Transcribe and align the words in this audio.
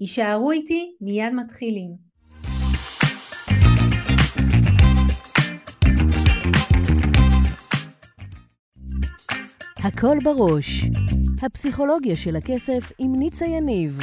יישארו 0.00 0.50
איתי, 0.50 0.96
מיד 1.00 1.32
מתחילים. 1.34 2.08
הכל 9.84 10.18
בראש, 10.24 10.84
הפסיכולוגיה 11.42 12.16
של 12.16 12.36
הכסף 12.36 12.92
עם 12.98 13.12
ניצה 13.18 13.46
יניב. 13.46 13.98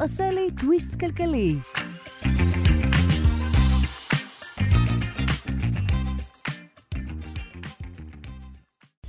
עושה 0.00 0.30
לי 0.30 0.50
טוויסט 0.60 0.94
כלכלי. 1.00 1.54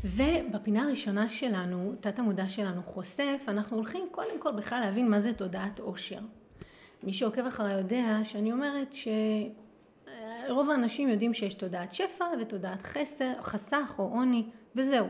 ובפינה 0.04 0.84
הראשונה 0.84 1.30
שלנו, 1.30 1.94
תת 2.00 2.20
המודע 2.20 2.48
שלנו 2.50 2.84
חושף, 2.84 3.44
אנחנו 3.48 3.78
הולכים 3.78 4.08
קודם 4.12 4.40
כל 4.40 4.52
בכלל 4.52 4.80
להבין 4.80 5.10
מה 5.10 5.20
זה 5.20 5.34
תודעת 5.34 5.80
עושר. 5.80 6.20
מי 7.04 7.14
שעוקב 7.14 7.46
אחריי 7.46 7.74
יודע 7.74 8.20
שאני 8.24 8.52
אומרת 8.52 8.94
שרוב 8.94 10.70
האנשים 10.70 11.10
יודעים 11.10 11.34
שיש 11.34 11.54
תודעת 11.54 11.92
שפע 11.92 12.26
ותודעת 12.42 12.82
חסר, 12.82 13.34
חסך 13.42 13.96
או 14.00 14.04
עוני 14.04 14.46
וזהו. 14.76 15.08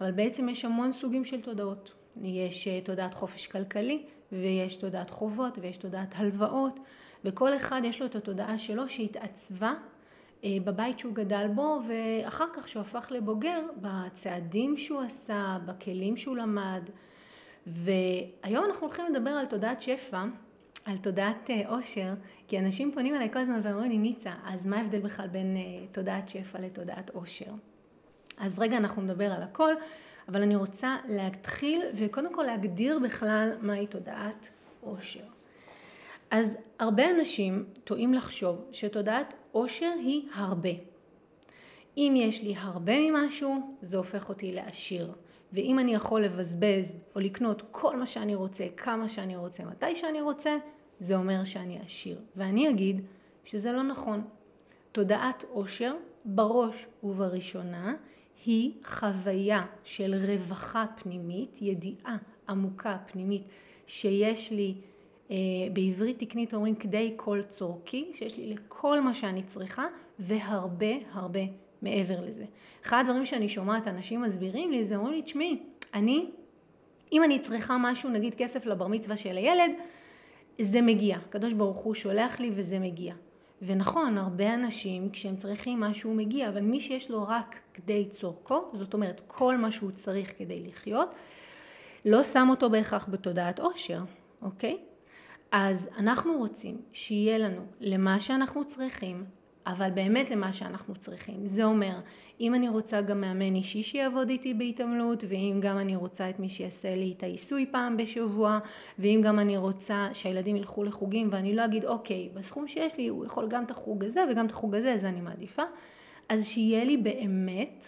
אבל 0.00 0.12
בעצם 0.12 0.48
יש 0.48 0.64
המון 0.64 0.92
סוגים 0.92 1.24
של 1.24 1.40
תודעות. 1.40 1.92
יש 2.22 2.68
אה, 2.68 2.80
תודעת 2.84 3.14
חופש 3.14 3.46
כלכלי 3.46 4.04
ויש 4.32 4.76
תודעת 4.76 5.10
חובות 5.10 5.58
ויש 5.60 5.76
תודעת 5.76 6.14
הלוואות 6.16 6.80
וכל 7.24 7.56
אחד 7.56 7.80
יש 7.84 8.00
לו 8.00 8.06
את 8.06 8.16
התודעה 8.16 8.58
שלו 8.58 8.88
שהתעצבה 8.88 9.74
בבית 10.64 10.98
שהוא 10.98 11.14
גדל 11.14 11.46
בו 11.54 11.80
ואחר 11.88 12.46
כך 12.54 12.68
שהוא 12.68 12.80
הפך 12.80 13.08
לבוגר 13.10 13.60
בצעדים 13.76 14.76
שהוא 14.76 15.00
עשה, 15.00 15.58
בכלים 15.66 16.16
שהוא 16.16 16.36
למד 16.36 16.82
והיום 17.66 18.64
אנחנו 18.64 18.86
הולכים 18.86 19.04
לדבר 19.14 19.30
על 19.30 19.46
תודעת 19.46 19.82
שפע, 19.82 20.24
על 20.84 20.96
תודעת 20.98 21.50
עושר, 21.66 22.00
אה, 22.00 22.14
כי 22.48 22.58
אנשים 22.58 22.92
פונים 22.92 23.14
אליי 23.14 23.32
כל 23.32 23.38
הזמן 23.38 23.60
ואומרים 23.62 23.90
לי 23.90 23.98
ניצה, 23.98 24.32
אז 24.46 24.66
מה 24.66 24.76
ההבדל 24.76 25.00
בכלל 25.00 25.28
בין 25.28 25.56
אה, 25.56 25.86
תודעת 25.92 26.28
שפע 26.28 26.58
לתודעת 26.58 27.10
עושר? 27.10 27.50
אז 28.38 28.58
רגע 28.58 28.76
אנחנו 28.76 29.02
נדבר 29.02 29.32
על 29.32 29.42
הכל, 29.42 29.72
אבל 30.28 30.42
אני 30.42 30.56
רוצה 30.56 30.96
להתחיל 31.08 31.82
וקודם 31.94 32.34
כל 32.34 32.42
להגדיר 32.42 32.98
בכלל 32.98 33.52
מהי 33.60 33.86
תודעת 33.86 34.48
עושר. 34.80 35.35
אז 36.30 36.56
הרבה 36.78 37.10
אנשים 37.10 37.64
טועים 37.84 38.14
לחשוב 38.14 38.64
שתודעת 38.72 39.34
עושר 39.52 39.92
היא 39.98 40.28
הרבה. 40.34 40.70
אם 41.96 42.14
יש 42.16 42.42
לי 42.42 42.54
הרבה 42.56 43.10
ממשהו, 43.10 43.76
זה 43.82 43.96
הופך 43.96 44.28
אותי 44.28 44.52
לעשיר. 44.52 45.12
ואם 45.52 45.78
אני 45.78 45.94
יכול 45.94 46.24
לבזבז 46.24 46.96
או 47.14 47.20
לקנות 47.20 47.62
כל 47.70 47.96
מה 47.96 48.06
שאני 48.06 48.34
רוצה, 48.34 48.66
כמה 48.76 49.08
שאני 49.08 49.36
רוצה, 49.36 49.64
מתי 49.64 49.94
שאני 49.94 50.20
רוצה, 50.20 50.56
זה 50.98 51.16
אומר 51.16 51.44
שאני 51.44 51.78
עשיר. 51.78 52.20
ואני 52.36 52.70
אגיד 52.70 53.00
שזה 53.44 53.72
לא 53.72 53.82
נכון. 53.82 54.24
תודעת 54.92 55.44
עושר, 55.50 55.94
בראש 56.24 56.86
ובראשונה, 57.02 57.94
היא 58.46 58.72
חוויה 58.84 59.66
של 59.84 60.14
רווחה 60.28 60.86
פנימית, 60.96 61.58
ידיעה 61.62 62.16
עמוקה 62.48 62.96
פנימית 63.06 63.42
שיש 63.86 64.50
לי 64.50 64.74
בעברית 65.72 66.18
תקנית 66.18 66.54
אומרים 66.54 66.74
כדי 66.74 67.12
כל 67.16 67.42
צורכי, 67.48 68.10
שיש 68.14 68.38
לי 68.38 68.54
לכל 68.54 69.00
מה 69.00 69.14
שאני 69.14 69.42
צריכה 69.42 69.86
והרבה 70.18 70.94
הרבה 71.12 71.40
מעבר 71.82 72.20
לזה. 72.20 72.44
אחד 72.84 73.00
הדברים 73.00 73.26
שאני 73.26 73.48
שומעת 73.48 73.88
אנשים 73.88 74.22
מסבירים 74.22 74.70
לי 74.70 74.84
זה 74.84 74.96
אומרים 74.96 75.14
לי 75.14 75.22
תשמעי 75.22 75.58
אני 75.94 76.30
אם 77.12 77.24
אני 77.24 77.38
צריכה 77.38 77.76
משהו 77.80 78.10
נגיד 78.10 78.34
כסף 78.34 78.66
לבר 78.66 78.86
מצווה 78.86 79.16
של 79.16 79.36
הילד 79.36 79.70
זה 80.58 80.82
מגיע, 80.82 81.16
הקדוש 81.16 81.52
ברוך 81.52 81.78
הוא 81.78 81.94
שולח 81.94 82.40
לי 82.40 82.50
וזה 82.54 82.78
מגיע. 82.78 83.14
ונכון, 83.62 84.18
הרבה 84.18 84.54
אנשים 84.54 85.10
כשהם 85.10 85.36
צריכים 85.36 85.80
משהו 85.80 86.14
מגיע, 86.14 86.48
אבל 86.48 86.60
מי 86.60 86.80
שיש 86.80 87.10
לו 87.10 87.24
רק 87.28 87.60
כדי 87.74 88.06
צורכו, 88.08 88.64
זאת 88.72 88.94
אומרת 88.94 89.20
כל 89.26 89.56
מה 89.56 89.70
שהוא 89.70 89.90
צריך 89.90 90.32
כדי 90.38 90.60
לחיות, 90.66 91.08
לא 92.04 92.22
שם 92.22 92.46
אותו 92.50 92.70
בהכרח 92.70 93.08
בתודעת 93.10 93.60
עושר, 93.60 94.00
אוקיי? 94.42 94.78
אז 95.52 95.88
אנחנו 95.98 96.38
רוצים 96.38 96.80
שיהיה 96.92 97.38
לנו 97.38 97.62
למה 97.80 98.20
שאנחנו 98.20 98.64
צריכים, 98.64 99.24
אבל 99.66 99.90
באמת 99.90 100.30
למה 100.30 100.52
שאנחנו 100.52 100.94
צריכים. 100.94 101.46
זה 101.46 101.64
אומר, 101.64 102.00
אם 102.40 102.54
אני 102.54 102.68
רוצה 102.68 103.00
גם 103.00 103.20
מאמן 103.20 103.54
אישי 103.54 103.82
שיעבוד 103.82 104.28
איתי 104.28 104.54
בהתעמלות, 104.54 105.24
ואם 105.28 105.58
גם 105.62 105.78
אני 105.78 105.96
רוצה 105.96 106.30
את 106.30 106.38
מי 106.38 106.48
שיעשה 106.48 106.94
לי 106.94 107.14
את 107.16 107.22
העיסוי 107.22 107.66
פעם 107.70 107.96
בשבוע, 107.96 108.58
ואם 108.98 109.20
גם 109.24 109.38
אני 109.38 109.56
רוצה 109.56 110.08
שהילדים 110.12 110.56
ילכו 110.56 110.84
לחוגים, 110.84 111.28
ואני 111.32 111.56
לא 111.56 111.64
אגיד, 111.64 111.84
אוקיי, 111.84 112.28
בסכום 112.34 112.68
שיש 112.68 112.98
לי 112.98 113.08
הוא 113.08 113.24
יכול 113.24 113.48
גם 113.48 113.64
את 113.64 113.70
החוג 113.70 114.04
הזה 114.04 114.24
וגם 114.30 114.46
את 114.46 114.50
החוג 114.50 114.74
הזה, 114.74 114.92
אז 114.92 115.04
אני 115.04 115.20
מעדיפה. 115.20 115.62
אז 116.28 116.44
שיהיה 116.44 116.84
לי 116.84 116.96
באמת 116.96 117.84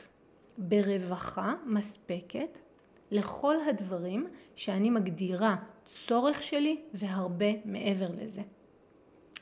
ברווחה 0.58 1.54
מספקת 1.66 2.58
לכל 3.10 3.54
הדברים 3.69 4.26
שאני 4.56 4.90
מגדירה 4.90 5.56
צורך 5.88 6.43
שלי 6.43 6.81
והרבה 6.94 7.47
מעבר 7.65 8.09
לזה. 8.21 8.43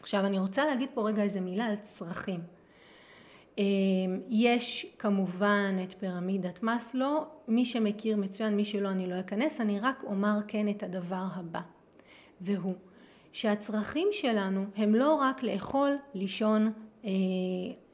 עכשיו 0.00 0.26
אני 0.26 0.38
רוצה 0.38 0.66
להגיד 0.66 0.88
פה 0.94 1.08
רגע 1.08 1.22
איזה 1.22 1.40
מילה 1.40 1.64
על 1.64 1.76
צרכים. 1.76 2.40
אמ, 3.58 4.20
יש 4.28 4.86
כמובן 4.98 5.76
את 5.84 5.92
פירמידת 5.92 6.62
מאסלו, 6.62 7.24
מי 7.48 7.64
שמכיר 7.64 8.16
מצוין, 8.16 8.56
מי 8.56 8.64
שלא 8.64 8.88
אני 8.88 9.06
לא 9.06 9.20
אכנס, 9.20 9.60
אני 9.60 9.80
רק 9.80 10.04
אומר 10.06 10.38
כן 10.48 10.68
את 10.68 10.82
הדבר 10.82 11.24
הבא, 11.34 11.60
והוא 12.40 12.74
שהצרכים 13.32 14.08
שלנו 14.12 14.64
הם 14.76 14.94
לא 14.94 15.14
רק 15.14 15.42
לאכול, 15.42 15.96
לישון, 16.14 16.72
אה, 17.04 17.10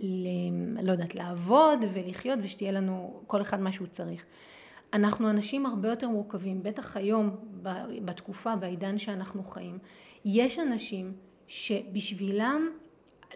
ל, 0.00 0.26
לא 0.82 0.92
יודעת, 0.92 1.14
לעבוד 1.14 1.84
ולחיות 1.92 2.38
ושתהיה 2.42 2.72
לנו 2.72 3.22
כל 3.26 3.40
אחד 3.40 3.60
מה 3.60 3.72
שהוא 3.72 3.86
צריך. 3.86 4.24
אנחנו 4.92 5.30
אנשים 5.30 5.66
הרבה 5.66 5.88
יותר 5.88 6.08
מורכבים, 6.08 6.62
בטח 6.62 6.96
היום 6.96 7.36
בתקופה, 8.04 8.56
בעידן 8.56 8.98
שאנחנו 8.98 9.44
חיים. 9.44 9.78
יש 10.24 10.58
אנשים 10.58 11.12
שבשבילם 11.46 12.68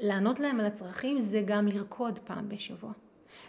לענות 0.01 0.41
להם 0.41 0.61
על 0.61 0.67
הצרכים 0.67 1.21
זה 1.21 1.43
גם 1.47 1.67
לרקוד 1.67 2.19
פעם 2.19 2.49
בשבוע. 2.49 2.93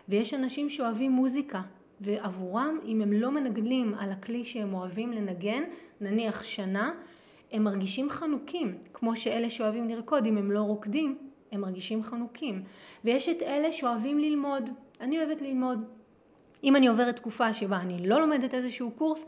ויש 0.10 0.34
אנשים 0.34 0.70
שאוהבים 0.70 1.12
מוזיקה, 1.12 1.62
ועבורם 2.02 2.80
אם 2.86 3.02
הם 3.02 3.14
לא 3.14 3.32
מנגנים 3.32 3.94
על 3.94 4.12
הכלי 4.12 4.44
שהם 4.44 4.74
אוהבים 4.74 5.12
לנגן, 5.12 5.64
נניח 6.02 6.44
שנה, 6.44 6.92
הם 7.52 7.64
מרגישים 7.64 8.10
חנוקים, 8.10 8.78
כמו 8.94 9.16
שאלה 9.16 9.50
שאוהבים 9.50 9.90
לרקוד, 9.90 10.26
אם 10.26 10.38
הם 10.38 10.52
לא 10.52 10.62
רוקדים, 10.62 11.18
הם 11.52 11.62
מרגישים 11.62 12.04
חנוקים. 12.04 12.64
ויש 13.06 13.30
את 13.30 13.42
אלה 13.42 13.72
שאוהבים 13.72 14.20
ללמוד, 14.20 14.70
אני 15.02 15.18
אוהבת 15.20 15.42
ללמוד, 15.42 15.86
אם 16.64 16.76
אני 16.76 16.88
עוברת 16.88 17.16
תקופה 17.16 17.54
שבה 17.54 17.78
אני 17.78 18.08
לא 18.08 18.22
לומדת 18.22 18.54
איזשהו 18.54 18.92
קורס, 18.92 19.26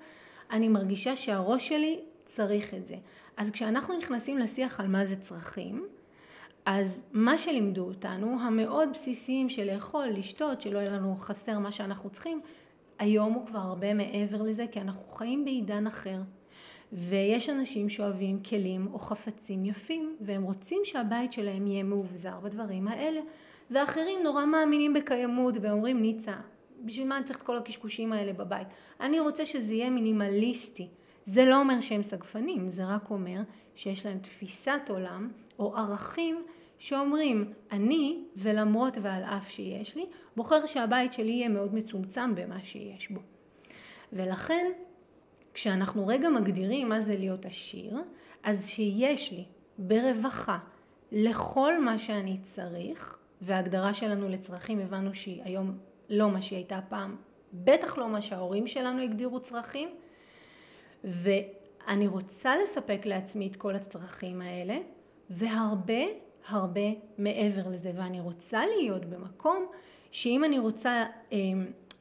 אני 0.52 0.68
מרגישה 0.68 1.16
שהראש 1.16 1.68
שלי 1.68 2.00
צריך 2.26 2.74
את 2.74 2.86
זה. 2.86 2.96
אז 3.38 3.52
כשאנחנו 3.52 3.98
נכנסים 3.98 4.38
לשיח 4.38 4.80
על 4.80 4.88
מה 4.88 5.06
זה 5.06 5.16
צרכים, 5.16 5.88
אז 6.66 7.06
מה 7.14 7.38
שלימדו 7.38 7.82
אותנו, 7.82 8.38
המאוד 8.42 8.90
בסיסיים 8.94 9.50
של 9.50 9.74
לאכול, 9.74 10.08
לשתות, 10.08 10.62
שלא 10.62 10.80
יהיה 10.80 10.92
לנו 10.92 11.16
חסר 11.16 11.60
מה 11.60 11.72
שאנחנו 11.72 12.10
צריכים, 12.10 12.42
היום 13.00 13.34
הוא 13.34 13.46
כבר 13.46 13.60
הרבה 13.60 13.94
מעבר 13.94 14.42
לזה, 14.42 14.66
כי 14.72 14.82
אנחנו 14.82 15.02
חיים 15.02 15.46
בעידן 15.46 15.88
אחר. 15.88 16.22
ויש 16.94 17.50
אנשים 17.50 17.90
שאוהבים 17.90 18.44
כלים 18.44 18.88
או 18.94 19.00
חפצים 19.00 19.66
יפים, 19.66 20.16
והם 20.22 20.44
רוצים 20.44 20.82
שהבית 20.84 21.34
שלהם 21.34 21.68
יהיה 21.68 21.84
מאובזר 21.84 22.40
בדברים 22.40 22.88
האלה, 22.88 23.20
ואחרים 23.72 24.20
נורא 24.24 24.46
מאמינים 24.46 24.94
בקיימות 24.94 25.56
ואומרים 25.62 26.02
ניצה, 26.02 26.36
בשביל 26.86 27.08
מה 27.08 27.18
אני 27.18 27.26
צריך 27.26 27.38
את 27.38 27.44
כל 27.44 27.58
הקשקושים 27.58 28.14
האלה 28.14 28.34
בבית? 28.34 28.68
אני 29.00 29.20
רוצה 29.20 29.46
שזה 29.46 29.74
יהיה 29.74 29.90
מינימליסטי. 29.90 30.88
זה 31.24 31.46
לא 31.46 31.60
אומר 31.60 31.82
שהם 31.82 32.04
סגפנים, 32.04 32.72
זה 32.72 32.86
רק 32.86 33.12
אומר 33.12 33.42
שיש 33.76 34.06
להם 34.06 34.20
תפיסת 34.20 34.82
עולם 34.90 35.32
או 35.60 35.78
ערכים 35.78 36.44
שאומרים 36.78 37.54
אני 37.72 38.24
ולמרות 38.36 38.98
ועל 39.02 39.24
אף 39.24 39.50
שיש 39.50 39.96
לי 39.96 40.06
בוחר 40.36 40.66
שהבית 40.66 41.14
שלי 41.14 41.32
יהיה 41.32 41.50
מאוד 41.50 41.76
מצומצם 41.76 42.36
במה 42.36 42.64
שיש 42.64 43.12
בו. 43.12 43.20
ולכן 44.14 44.72
כשאנחנו 45.54 46.08
רגע 46.08 46.30
מגדירים 46.30 46.90
מה 46.90 47.00
זה 47.00 47.16
להיות 47.16 47.46
עשיר 47.46 47.98
אז 48.44 48.68
שיש 48.68 49.32
לי 49.32 49.46
ברווחה, 49.78 50.58
לכל 51.12 51.84
מה 51.84 52.00
שאני 52.00 52.38
צריך, 52.44 53.18
וההגדרה 53.42 53.94
שלנו 53.94 54.30
לצרכים 54.30 54.80
הבנו 54.80 55.14
שהיא 55.14 55.42
היום 55.44 55.78
לא 56.10 56.30
מה 56.32 56.42
שהיא 56.42 56.58
הייתה 56.58 56.80
פעם, 56.90 57.16
בטח 57.54 57.98
לא 57.98 58.08
מה 58.08 58.22
שההורים 58.22 58.68
שלנו 58.68 59.02
הגדירו 59.02 59.40
צרכים, 59.40 59.90
ואני 61.04 62.08
רוצה 62.08 62.54
לספק 62.64 63.02
לעצמי 63.06 63.48
את 63.48 63.56
כל 63.56 63.76
הצרכים 63.76 64.42
האלה, 64.42 64.78
והרבה 65.30 66.04
הרבה 66.48 66.90
מעבר 67.18 67.68
לזה, 67.70 67.92
ואני 67.96 68.20
רוצה 68.20 68.62
להיות 68.66 69.06
במקום 69.06 69.66
שאם 70.12 70.44
אני 70.44 70.60
רוצה 70.60 71.06
אה, 71.32 71.38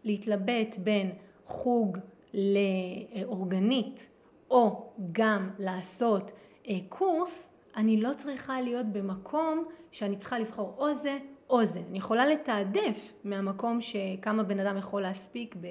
להתלבט 0.05 0.76
בין 0.78 1.12
חוג 1.44 1.99
לאורגנית 2.34 4.08
או 4.50 4.93
גם 5.12 5.50
לעשות 5.58 6.31
אה, 6.69 6.75
קורס, 6.88 7.49
אני 7.76 8.00
לא 8.00 8.11
צריכה 8.16 8.61
להיות 8.61 8.87
במקום 8.87 9.64
שאני 9.93 10.16
צריכה 10.16 10.38
לבחור 10.38 10.75
או 10.78 10.94
זה 10.94 11.19
או 11.50 11.65
זה. 11.65 11.81
אני 11.91 11.99
יכולה 11.99 12.27
לתעדף 12.27 13.12
מהמקום 13.25 13.81
שכמה 13.81 14.43
בן 14.43 14.61
אדם 14.61 14.77
יכול 14.77 15.03
להספיק 15.03 15.56
ב... 15.61 15.67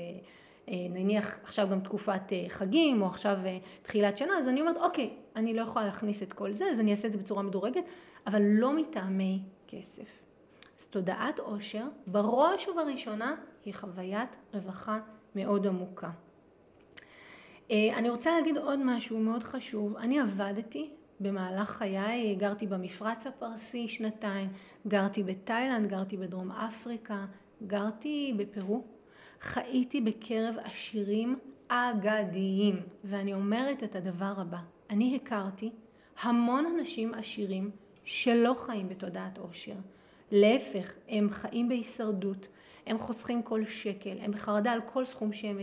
אה, 0.69 0.73
נניח 0.89 1.39
עכשיו 1.43 1.67
גם 1.71 1.79
תקופת 1.79 2.33
אה, 2.33 2.45
חגים 2.49 3.01
או 3.01 3.07
עכשיו 3.07 3.37
תחילת 3.81 4.17
שנה, 4.17 4.37
אז 4.37 4.47
אני 4.47 4.61
אומרת 4.61 4.77
אוקיי, 4.77 5.13
אני 5.35 5.53
לא 5.53 5.61
יכולה 5.61 5.85
להכניס 5.85 6.23
את 6.23 6.33
כל 6.33 6.53
זה, 6.53 6.65
אז 6.65 6.79
אני 6.79 6.91
אעשה 6.91 7.07
את 7.07 7.11
זה 7.11 7.17
בצורה 7.17 7.43
מדורגת, 7.43 7.83
אבל 8.27 8.41
לא 8.41 8.73
מטעמי 8.73 9.41
כסף. 9.67 10.07
אז 10.79 10.87
תודעת 10.87 11.39
עושר 11.39 11.83
בראש 12.07 12.67
ובראשונה 12.67 13.35
היא 13.65 13.73
חוויית 13.73 14.37
רווחה 14.53 14.99
מאוד 15.35 15.67
עמוקה. 15.67 16.09
אני 17.71 18.09
רוצה 18.09 18.31
להגיד 18.31 18.57
עוד 18.57 18.79
משהו 18.85 19.19
מאוד 19.19 19.43
חשוב. 19.43 19.97
אני 19.97 20.19
עבדתי 20.19 20.89
במהלך 21.19 21.69
חיי 21.69 22.35
גרתי 22.35 22.67
במפרץ 22.67 23.27
הפרסי 23.27 23.87
שנתיים, 23.87 24.49
גרתי 24.87 25.23
בתאילנד, 25.23 25.87
גרתי 25.87 26.17
בדרום 26.17 26.51
אפריקה, 26.51 27.25
גרתי 27.67 28.33
בפרו, 28.37 28.83
חייתי 29.41 30.01
בקרב 30.01 30.55
עשירים 30.63 31.39
אגדיים, 31.67 32.81
ואני 33.03 33.33
אומרת 33.33 33.83
את 33.83 33.95
הדבר 33.95 34.33
הבא, 34.37 34.59
אני 34.89 35.15
הכרתי 35.15 35.71
המון 36.21 36.65
אנשים 36.65 37.13
עשירים 37.13 37.71
שלא 38.03 38.55
חיים 38.57 38.89
בתודעת 38.89 39.37
עושר, 39.37 39.75
להפך, 40.31 40.93
הם 41.07 41.29
חיים 41.29 41.69
בהישרדות, 41.69 42.47
הם 42.85 42.97
חוסכים 42.97 43.43
כל 43.43 43.65
שקל, 43.65 44.17
הם 44.21 44.31
בחרדה 44.31 44.71
על 44.71 44.81
כל 44.81 45.05
סכום 45.05 45.33
שהם 45.33 45.59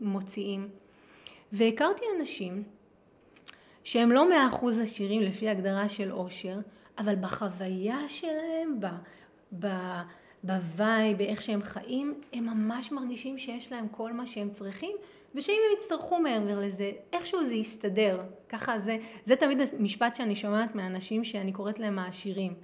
מוציאים, 0.00 0.68
והכרתי 1.52 2.02
אנשים 2.20 2.62
שהם 3.84 4.12
לא 4.12 4.28
מאה 4.28 4.46
אחוז 4.48 4.80
עשירים 4.80 5.22
לפי 5.22 5.48
הגדרה 5.48 5.88
של 5.88 6.10
עושר, 6.10 6.58
אבל 6.98 7.14
בחוויה 7.16 7.98
שלהם, 8.08 8.80
ב, 8.80 8.86
ב, 9.58 9.66
בוואי, 10.44 11.14
באיך 11.14 11.42
שהם 11.42 11.62
חיים, 11.62 12.20
הם 12.32 12.44
ממש 12.44 12.92
מרגישים 12.92 13.38
שיש 13.38 13.72
להם 13.72 13.88
כל 13.88 14.12
מה 14.12 14.26
שהם 14.26 14.50
צריכים, 14.50 14.96
ושאם 15.34 15.54
הם 15.54 15.78
יצטרכו 15.78 16.20
מעבר 16.20 16.60
לזה, 16.60 16.90
איכשהו 17.12 17.44
זה 17.44 17.54
יסתדר. 17.54 18.22
ככה 18.48 18.78
זה, 18.78 18.96
זה 19.24 19.36
תמיד 19.36 19.58
המשפט 19.78 20.14
שאני 20.14 20.34
שומעת 20.36 20.74
מאנשים 20.74 21.24
שאני 21.24 21.52
קוראת 21.52 21.78
להם 21.78 21.98
העשירים. 21.98 22.54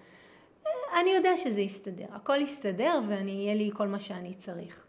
אני 1.00 1.10
יודע 1.10 1.36
שזה 1.36 1.60
יסתדר, 1.60 2.06
הכל 2.12 2.36
יסתדר 2.40 3.00
ואני, 3.08 3.32
יהיה 3.32 3.54
לי 3.54 3.70
כל 3.74 3.88
מה 3.88 3.98
שאני 3.98 4.34
צריך. 4.34 4.86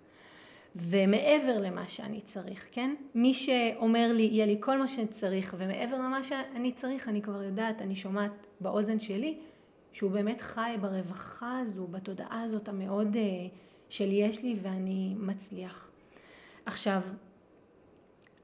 ומעבר 0.75 1.57
למה 1.57 1.87
שאני 1.87 2.21
צריך, 2.21 2.67
כן? 2.71 2.95
מי 3.15 3.33
שאומר 3.33 4.13
לי, 4.13 4.23
יהיה 4.23 4.45
לי 4.45 4.57
כל 4.59 4.77
מה 4.77 4.87
שאני 4.87 5.07
צריך, 5.07 5.55
ומעבר 5.57 5.97
למה 5.97 6.23
שאני 6.23 6.71
צריך, 6.71 7.07
אני 7.07 7.21
כבר 7.21 7.43
יודעת, 7.43 7.81
אני 7.81 7.95
שומעת 7.95 8.47
באוזן 8.61 8.99
שלי, 8.99 9.37
שהוא 9.91 10.11
באמת 10.11 10.41
חי 10.41 10.75
ברווחה 10.81 11.59
הזו, 11.59 11.87
בתודעה 11.87 12.41
הזאת 12.41 12.67
המאוד 12.67 13.15
אה, 13.15 13.21
של 13.89 14.09
יש 14.11 14.43
לי 14.43 14.55
ואני 14.61 15.15
מצליח. 15.17 15.89
עכשיו, 16.65 17.01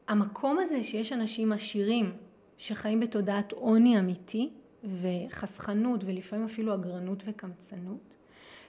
המקום 0.07 0.59
הזה 0.59 0.83
שיש 0.83 1.13
אנשים 1.13 1.51
עשירים 1.51 2.13
שחיים 2.57 3.00
בתודעת 3.00 3.51
עוני 3.51 4.00
אמיתי 4.00 4.50
וחסכנות 4.83 6.03
ולפעמים 6.03 6.45
אפילו 6.45 6.73
אגרנות 6.73 7.23
וקמצנות, 7.25 8.15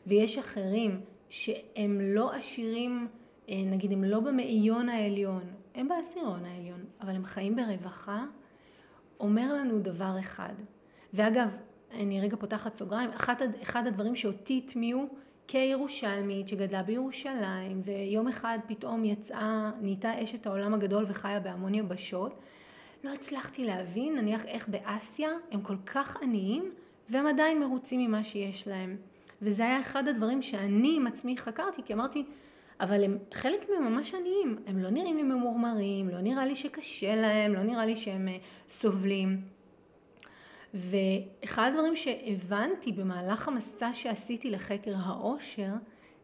ויש 0.06 0.38
אחרים 0.38 1.00
שהם 1.28 2.00
לא 2.00 2.34
עשירים 2.34 3.08
נגיד 3.48 3.92
הם 3.92 4.04
לא 4.04 4.20
במאיון 4.20 4.88
העליון, 4.88 5.42
הם 5.74 5.88
בעשירון 5.88 6.44
העליון, 6.44 6.84
אבל 7.00 7.14
הם 7.14 7.24
חיים 7.24 7.56
ברווחה, 7.56 8.24
אומר 9.20 9.54
לנו 9.54 9.78
דבר 9.78 10.16
אחד. 10.20 10.54
ואגב, 11.14 11.48
אני 11.92 12.20
רגע 12.20 12.36
פותחת 12.36 12.74
סוגריים, 12.74 13.10
אחד, 13.10 13.34
אחד 13.62 13.86
הדברים 13.86 14.16
שאותי 14.16 14.62
הטמיעו 14.64 15.08
כירושלמית 15.46 16.48
שגדלה 16.48 16.82
בירושלים 16.82 17.80
ויום 17.84 18.28
אחד 18.28 18.58
פתאום 18.66 19.04
יצאה, 19.04 19.70
נהייתה 19.80 20.22
אשת 20.22 20.46
העולם 20.46 20.74
הגדול 20.74 21.04
וחיה 21.08 21.40
בהמון 21.40 21.74
יבשות, 21.74 22.40
לא 23.04 23.12
הצלחתי 23.12 23.64
להבין, 23.64 24.16
נניח 24.16 24.46
איך 24.46 24.68
באסיה 24.68 25.30
הם 25.50 25.62
כל 25.62 25.76
כך 25.86 26.16
עניים 26.22 26.70
והם 27.08 27.26
עדיין 27.26 27.60
מרוצים 27.60 28.00
ממה 28.00 28.24
שיש 28.24 28.68
להם. 28.68 28.96
וזה 29.42 29.62
היה 29.62 29.80
אחד 29.80 30.08
הדברים 30.08 30.42
שאני 30.42 30.96
עם 30.96 31.06
עצמי 31.06 31.36
חקרתי, 31.36 31.82
כי 31.84 31.94
אמרתי, 31.94 32.24
אבל 32.80 33.04
הם, 33.04 33.18
חלק 33.34 33.70
מהם 33.70 33.92
ממש 33.92 34.14
עניים, 34.14 34.58
הם 34.66 34.78
לא 34.78 34.90
נראים 34.90 35.16
לי 35.16 35.22
ממורמרים, 35.22 36.08
לא 36.08 36.20
נראה 36.20 36.46
לי 36.46 36.56
שקשה 36.56 37.16
להם, 37.16 37.54
לא 37.54 37.62
נראה 37.62 37.86
לי 37.86 37.96
שהם 37.96 38.28
uh, 38.28 38.70
סובלים. 38.70 39.40
ואחד 40.74 41.68
הדברים 41.70 41.96
שהבנתי 41.96 42.92
במהלך 42.92 43.48
המסע 43.48 43.92
שעשיתי 43.92 44.50
לחקר 44.50 44.94
העושר, 44.96 45.70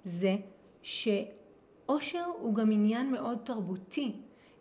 זה 0.04 0.36
שעושר 0.82 2.24
הוא 2.38 2.54
גם 2.54 2.70
עניין 2.72 3.10
מאוד 3.10 3.38
תרבותי. 3.44 4.12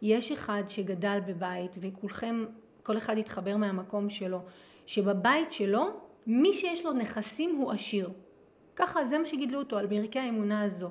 יש 0.01 0.31
אחד 0.31 0.63
שגדל 0.67 1.19
בבית, 1.27 1.75
וכולכם, 1.81 2.45
כל 2.83 2.97
אחד 2.97 3.17
יתחבר 3.17 3.57
מהמקום 3.57 4.09
שלו, 4.09 4.39
שבבית 4.85 5.51
שלו, 5.51 5.89
מי 6.27 6.53
שיש 6.53 6.85
לו 6.85 6.93
נכסים 6.93 7.55
הוא 7.55 7.71
עשיר. 7.71 8.09
ככה, 8.75 9.05
זה 9.05 9.19
מה 9.19 9.25
שגידלו 9.25 9.59
אותו, 9.59 9.77
על 9.77 9.85
ברכי 9.85 10.19
האמונה 10.19 10.61
הזו. 10.61 10.89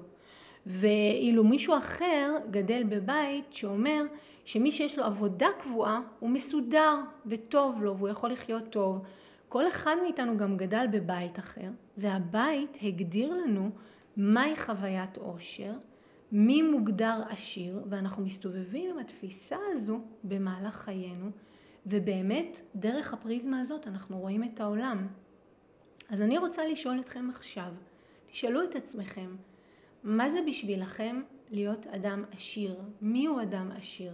ואילו 0.66 1.44
מישהו 1.44 1.76
אחר 1.78 2.36
גדל 2.50 2.82
בבית 2.88 3.52
שאומר 3.52 4.04
שמי 4.44 4.72
שיש 4.72 4.98
לו 4.98 5.04
עבודה 5.04 5.48
קבועה 5.58 6.00
הוא 6.18 6.30
מסודר 6.30 6.96
וטוב 7.26 7.82
לו 7.82 7.98
והוא 7.98 8.08
יכול 8.08 8.30
לחיות 8.30 8.68
טוב. 8.70 9.02
כל 9.48 9.68
אחד 9.68 9.96
מאיתנו 10.02 10.36
גם 10.36 10.56
גדל 10.56 10.86
בבית 10.92 11.38
אחר 11.38 11.68
והבית 11.96 12.76
הגדיר 12.82 13.34
לנו 13.34 13.70
מהי 14.16 14.56
חוויית 14.56 15.16
עושר, 15.16 15.72
מי 16.32 16.62
מוגדר 16.62 17.22
עשיר 17.28 17.80
ואנחנו 17.88 18.24
מסתובבים 18.24 18.90
עם 18.90 18.98
התפיסה 18.98 19.56
הזו 19.72 20.00
במהלך 20.24 20.74
חיינו 20.74 21.30
ובאמת 21.86 22.62
דרך 22.74 23.12
הפריזמה 23.12 23.60
הזאת 23.60 23.86
אנחנו 23.86 24.18
רואים 24.18 24.44
את 24.44 24.60
העולם. 24.60 25.06
אז 26.10 26.22
אני 26.22 26.38
רוצה 26.38 26.64
לשאול 26.66 27.00
אתכם 27.00 27.28
עכשיו, 27.30 27.72
תשאלו 28.30 28.62
את 28.62 28.76
עצמכם 28.76 29.36
מה 30.04 30.28
זה 30.28 30.38
בשבילכם 30.46 31.22
להיות 31.50 31.86
אדם 31.86 32.24
עשיר? 32.32 32.76
מי 33.00 33.26
הוא 33.26 33.42
אדם 33.42 33.70
עשיר? 33.76 34.12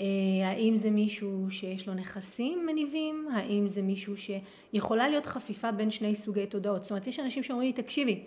אה, 0.00 0.04
האם 0.42 0.76
זה 0.76 0.90
מישהו 0.90 1.46
שיש 1.50 1.88
לו 1.88 1.94
נכסים 1.94 2.66
מניבים? 2.66 3.28
האם 3.32 3.68
זה 3.68 3.82
מישהו 3.82 4.14
שיכולה 4.16 5.08
להיות 5.08 5.26
חפיפה 5.26 5.72
בין 5.72 5.90
שני 5.90 6.14
סוגי 6.14 6.46
תודעות? 6.46 6.82
זאת 6.82 6.90
אומרת, 6.90 7.06
יש 7.06 7.20
אנשים 7.20 7.42
שאומרים 7.42 7.66
לי, 7.66 7.82
תקשיבי, 7.82 8.24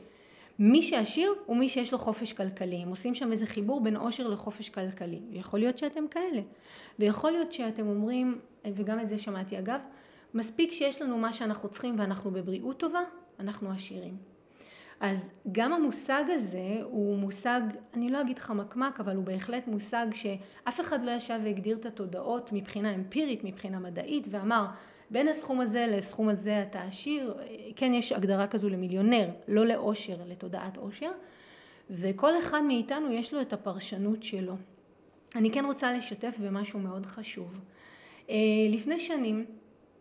מי 0.60 0.82
שעשיר 0.82 1.34
הוא 1.46 1.58
מי 1.58 1.70
שיש 1.70 1.92
לו 1.92 1.98
חופש 1.98 2.34
כלכלי. 2.34 2.76
הם 2.76 2.90
עושים 2.90 3.16
שם 3.16 3.32
איזה 3.32 3.46
חיבור 3.46 3.82
בין 3.82 3.96
עושר 3.96 4.28
לחופש 4.28 4.70
כלכלי. 4.70 5.20
יכול 5.32 5.60
להיות 5.60 5.78
שאתם 5.78 6.08
כאלה. 6.08 6.42
ויכול 7.00 7.32
להיות 7.32 7.52
שאתם 7.52 7.88
אומרים, 7.88 8.40
וגם 8.76 9.00
את 9.00 9.10
זה 9.10 9.18
שמעתי 9.18 9.60
אגב, 9.60 9.80
מספיק 10.34 10.72
שיש 10.72 11.02
לנו 11.02 11.18
מה 11.18 11.34
שאנחנו 11.34 11.70
צריכים 11.70 12.00
ואנחנו 12.00 12.32
בבריאות 12.32 12.80
טובה, 12.80 13.02
אנחנו 13.40 13.72
עשירים. 13.72 14.35
אז 15.00 15.32
גם 15.52 15.74
המושג 15.74 16.24
הזה 16.28 16.78
הוא 16.84 17.18
מושג, 17.18 17.62
אני 17.94 18.10
לא 18.10 18.22
אגיד 18.22 18.40
חמקמק, 18.40 19.00
אבל 19.00 19.16
הוא 19.16 19.24
בהחלט 19.24 19.68
מושג 19.68 20.08
שאף 20.14 20.80
אחד 20.80 21.04
לא 21.04 21.12
ישב 21.12 21.40
והגדיר 21.44 21.78
את 21.78 21.86
התודעות 21.86 22.50
מבחינה 22.54 22.96
אמפירית, 22.96 23.44
מבחינה 23.44 23.80
מדעית, 23.80 24.28
ואמר 24.30 24.66
בין 25.10 25.28
הסכום 25.28 25.62
הזה 25.62 25.88
לסכום 25.90 26.30
הזה 26.30 26.62
אתה 26.70 26.82
עשיר, 26.82 27.38
כן 27.76 27.94
יש 27.94 28.12
הגדרה 28.12 28.48
כזו 28.48 28.70
למיליונר, 28.70 29.30
לא 29.48 29.66
לאושר, 29.66 30.18
לתודעת 30.28 30.78
אושר, 30.78 31.12
וכל 31.90 32.40
אחד 32.40 32.62
מאיתנו 32.62 33.12
יש 33.12 33.34
לו 33.34 33.42
את 33.42 33.54
הפרשנות 33.54 34.24
שלו. 34.24 34.56
אני 35.36 35.52
כן 35.52 35.66
רוצה 35.66 35.94
לשתף 35.94 36.38
במשהו 36.40 36.80
מאוד 36.80 37.06
חשוב. 37.06 37.60
אה, 38.30 38.36
לפני 38.70 39.00
שנים, 39.00 39.46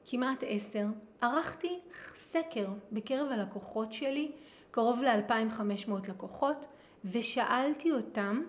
כמעט 0.04 0.44
עשר, 0.46 0.87
ערכתי 1.20 1.80
סקר 2.14 2.68
בקרב 2.92 3.32
הלקוחות 3.32 3.92
שלי 3.92 4.32
קרוב 4.70 5.02
ל-2,500 5.02 5.90
לקוחות, 6.08 6.66
ושאלתי 7.04 7.92
אותם, 7.92 8.42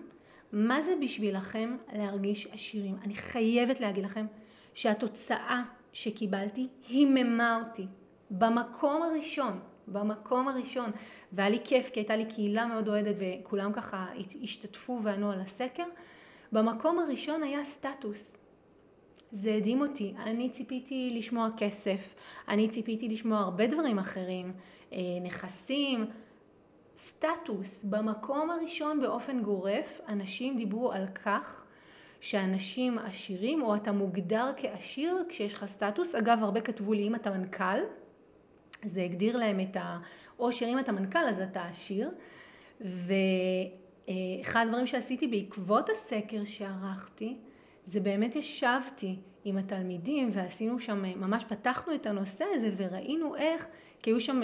מה 0.52 0.80
זה 0.80 0.94
בשבילכם 1.02 1.76
להרגיש 1.92 2.46
עשירים? 2.46 2.96
אני 3.04 3.14
חייבת 3.14 3.80
להגיד 3.80 4.04
לכם 4.04 4.26
שהתוצאה 4.74 5.62
שקיבלתי 5.92 6.68
היממה 6.88 7.62
אותי 7.66 7.86
במקום 8.30 9.02
הראשון, 9.02 9.60
במקום 9.88 10.48
הראשון, 10.48 10.90
והיה 11.32 11.50
לי 11.50 11.58
כיף 11.64 11.90
כי 11.90 12.00
הייתה 12.00 12.16
לי 12.16 12.24
קהילה 12.24 12.66
מאוד 12.66 12.88
אוהדת 12.88 13.16
וכולם 13.18 13.72
ככה 13.72 14.06
השתתפו 14.42 15.00
וענו 15.02 15.30
על 15.32 15.40
הסקר. 15.40 15.84
במקום 16.52 16.98
הראשון 16.98 17.42
היה 17.42 17.64
סטטוס. 17.64 18.45
זה 19.30 19.54
הדהים 19.54 19.80
אותי. 19.80 20.14
אני 20.18 20.50
ציפיתי 20.50 21.14
לשמוע 21.18 21.48
כסף, 21.56 22.14
אני 22.48 22.68
ציפיתי 22.68 23.08
לשמוע 23.08 23.38
הרבה 23.38 23.66
דברים 23.66 23.98
אחרים, 23.98 24.52
אה, 24.92 24.98
נכסים, 25.22 26.06
סטטוס. 26.98 27.84
במקום 27.84 28.50
הראשון 28.50 29.00
באופן 29.00 29.42
גורף 29.42 30.00
אנשים 30.08 30.56
דיברו 30.56 30.92
על 30.92 31.06
כך 31.06 31.64
שאנשים 32.20 32.98
עשירים 32.98 33.62
או 33.62 33.76
אתה 33.76 33.92
מוגדר 33.92 34.52
כעשיר 34.56 35.24
כשיש 35.28 35.54
לך 35.54 35.66
סטטוס. 35.66 36.14
אגב, 36.14 36.38
הרבה 36.42 36.60
כתבו 36.60 36.92
לי 36.92 37.06
אם 37.06 37.14
אתה 37.14 37.30
מנכ"ל, 37.30 37.78
זה 38.84 39.02
הגדיר 39.02 39.36
להם 39.36 39.60
את 39.60 39.76
העושר, 39.80 40.66
אם 40.66 40.78
אתה 40.78 40.92
מנכ"ל 40.92 41.18
אז 41.28 41.40
אתה 41.40 41.64
עשיר. 41.64 42.10
ואחד 42.80 44.64
הדברים 44.66 44.86
שעשיתי 44.86 45.26
בעקבות 45.26 45.90
הסקר 45.90 46.44
שערכתי, 46.44 47.36
זה 47.86 48.00
באמת 48.00 48.36
ישבתי 48.36 49.16
עם 49.44 49.58
התלמידים 49.58 50.28
ועשינו 50.32 50.80
שם, 50.80 51.02
ממש 51.02 51.44
פתחנו 51.44 51.94
את 51.94 52.06
הנושא 52.06 52.44
הזה 52.54 52.70
וראינו 52.76 53.36
איך, 53.36 53.66
כי 54.02 54.10
היו 54.10 54.20
שם 54.20 54.40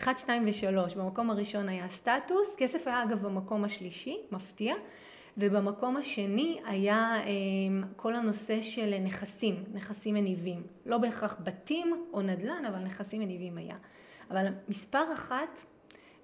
1, 0.00 0.18
2 0.18 0.44
ו-3, 0.46 0.98
במקום 0.98 1.30
הראשון 1.30 1.68
היה 1.68 1.88
סטטוס, 1.88 2.56
כסף 2.58 2.86
היה 2.86 3.02
אגב 3.02 3.22
במקום 3.26 3.64
השלישי, 3.64 4.16
מפתיע, 4.32 4.74
ובמקום 5.38 5.96
השני 5.96 6.60
היה 6.64 7.22
אמ, 7.26 7.82
כל 7.96 8.14
הנושא 8.14 8.60
של 8.60 8.94
נכסים, 9.04 9.64
נכסים 9.74 10.14
מניבים. 10.14 10.62
לא 10.86 10.98
בהכרח 10.98 11.36
בתים 11.44 12.04
או 12.12 12.22
נדל"ן, 12.22 12.64
אבל 12.68 12.78
נכסים 12.78 13.20
מניבים 13.20 13.58
היה. 13.58 13.76
אבל 14.30 14.46
מספר 14.68 15.12
אחת 15.12 15.60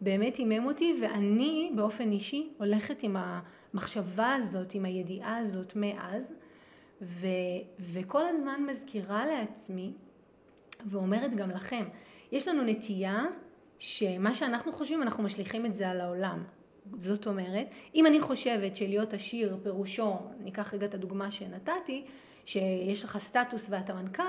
באמת 0.01 0.37
הימם 0.37 0.67
אותי, 0.67 0.95
ואני 1.03 1.73
באופן 1.75 2.13
אישי 2.13 2.49
הולכת 2.59 3.03
עם 3.03 3.17
המחשבה 3.19 4.35
הזאת, 4.35 4.75
עם 4.75 4.85
הידיעה 4.85 5.39
הזאת 5.39 5.73
מאז, 5.77 6.35
ו, 7.03 7.27
וכל 7.81 8.29
הזמן 8.29 8.63
מזכירה 8.67 9.27
לעצמי, 9.27 9.93
ואומרת 10.87 11.35
גם 11.35 11.51
לכם, 11.51 11.85
יש 12.33 12.49
לנו 12.49 12.63
נטייה 12.63 13.25
שמה 13.79 14.35
שאנחנו 14.35 14.73
חושבים 14.73 15.03
אנחנו 15.03 15.23
משליכים 15.23 15.67
את 15.67 15.75
זה 15.75 15.89
על 15.89 16.01
העולם. 16.01 16.45
זאת 16.97 17.27
אומרת, 17.27 17.67
אם 17.95 18.07
אני 18.07 18.21
חושבת 18.21 18.77
שלהיות 18.77 19.15
עשיר 19.15 19.57
פירושו, 19.63 20.17
ניקח 20.41 20.75
רגע 20.75 20.87
את 20.87 20.95
הדוגמה 20.95 21.31
שנתתי, 21.31 22.05
שיש 22.45 23.05
לך 23.05 23.19
סטטוס 23.19 23.67
ואתה 23.71 23.95
מנכ"ל, 23.95 24.23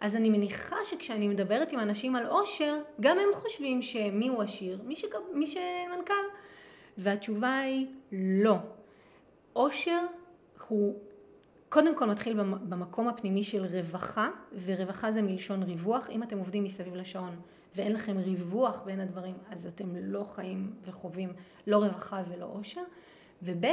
אז 0.00 0.16
אני 0.16 0.30
מניחה 0.30 0.76
שכשאני 0.84 1.28
מדברת 1.28 1.72
עם 1.72 1.80
אנשים 1.80 2.16
על 2.16 2.26
עושר, 2.26 2.78
גם 3.00 3.18
הם 3.18 3.28
חושבים 3.32 3.82
שמי 3.82 4.28
הוא 4.28 4.42
עשיר? 4.42 4.80
מי, 4.84 4.96
שג... 4.96 5.08
מי 5.34 5.46
שמנכ"ל. 5.46 6.14
והתשובה 6.98 7.58
היא 7.58 7.86
לא. 8.12 8.56
עושר 9.52 10.00
הוא 10.68 10.98
קודם 11.68 11.96
כל 11.96 12.04
מתחיל 12.04 12.40
במקום 12.68 13.08
הפנימי 13.08 13.44
של 13.44 13.64
רווחה, 13.64 14.30
ורווחה 14.64 15.12
זה 15.12 15.22
מלשון 15.22 15.62
ריווח. 15.62 16.10
אם 16.10 16.22
אתם 16.22 16.38
עובדים 16.38 16.64
מסביב 16.64 16.94
לשעון 16.94 17.40
ואין 17.74 17.92
לכם 17.92 18.18
ריווח 18.18 18.82
בין 18.82 19.00
הדברים, 19.00 19.34
אז 19.50 19.66
אתם 19.66 19.96
לא 19.96 20.24
חיים 20.24 20.72
וחווים 20.84 21.32
לא 21.66 21.76
רווחה 21.76 22.22
ולא 22.28 22.50
עושר. 22.52 22.82
וב' 23.42 23.64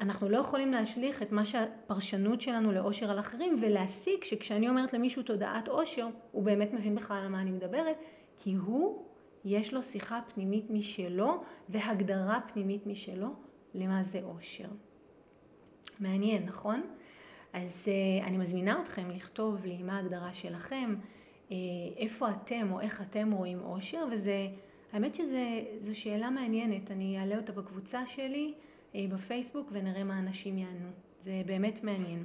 אנחנו 0.00 0.28
לא 0.28 0.38
יכולים 0.38 0.72
להשליך 0.72 1.22
את 1.22 1.32
מה 1.32 1.44
שהפרשנות 1.44 2.40
שלנו 2.40 2.72
לאושר 2.72 3.10
על 3.10 3.18
אחרים 3.18 3.56
ולהסיק 3.60 4.24
שכשאני 4.24 4.68
אומרת 4.68 4.92
למישהו 4.92 5.22
תודעת 5.22 5.68
אושר, 5.68 6.06
הוא 6.32 6.42
באמת 6.42 6.72
מבין 6.72 6.94
בכלל 6.94 7.16
על 7.16 7.28
מה 7.28 7.40
אני 7.40 7.50
מדברת, 7.50 7.96
כי 8.36 8.54
הוא, 8.54 9.04
יש 9.44 9.74
לו 9.74 9.82
שיחה 9.82 10.20
פנימית 10.34 10.70
משלו 10.70 11.42
והגדרה 11.68 12.40
פנימית 12.52 12.86
משלו 12.86 13.28
למה 13.74 14.02
זה 14.02 14.20
אושר. 14.22 14.68
מעניין, 16.00 16.46
נכון? 16.46 16.82
אז 17.52 17.88
uh, 17.88 18.24
אני 18.26 18.36
מזמינה 18.36 18.80
אתכם 18.82 19.10
לכתוב 19.10 19.66
לי 19.66 19.82
מה 19.82 19.96
ההגדרה 19.96 20.34
שלכם, 20.34 20.94
uh, 21.48 21.52
איפה 21.96 22.30
אתם 22.30 22.72
או 22.72 22.80
איך 22.80 23.02
אתם 23.02 23.32
רואים 23.32 23.60
אושר, 23.60 24.04
וזה, 24.12 24.48
האמת 24.92 25.14
שזו 25.14 25.98
שאלה 26.00 26.30
מעניינת, 26.30 26.90
אני 26.90 27.18
אעלה 27.18 27.36
אותה 27.36 27.52
בקבוצה 27.52 28.06
שלי 28.06 28.54
uh, 28.92 28.96
בפייסבוק 29.10 29.68
ונראה 29.72 30.04
מה 30.04 30.18
אנשים 30.18 30.58
יענו. 30.58 30.90
זה 31.20 31.42
באמת 31.46 31.84
מעניין. 31.84 32.24